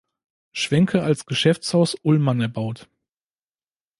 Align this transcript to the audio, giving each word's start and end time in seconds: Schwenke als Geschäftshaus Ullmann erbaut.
Schwenke 0.51 1.03
als 1.03 1.27
Geschäftshaus 1.27 1.93
Ullmann 2.01 2.41
erbaut. 2.41 2.89